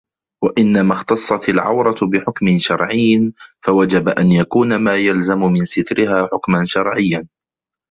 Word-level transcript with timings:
وَإِنَّمَا 0.43 0.93
اخْتَصَّتْ 0.93 1.49
الْعَوْرَةُ 1.49 2.05
بِحُكْمٍ 2.05 2.57
شَرْعِيٍّ 2.57 3.33
فَوَجَبَ 3.65 4.09
أَنْ 4.09 4.31
يَكُونَ 4.31 4.75
مَا 4.77 4.95
يَلْزَمُ 4.95 5.39
مِنْ 5.51 5.65
سَتْرِهَا 5.65 6.29
حُكْمًا 6.31 6.63
شَرْعِيًّا 6.67 7.27